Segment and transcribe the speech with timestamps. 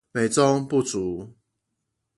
[0.11, 1.31] 美中不足